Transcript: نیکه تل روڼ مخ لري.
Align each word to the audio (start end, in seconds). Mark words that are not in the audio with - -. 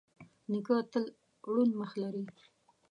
نیکه 0.51 0.75
تل 0.91 1.05
روڼ 1.53 1.67
مخ 1.79 1.91
لري. 2.01 2.23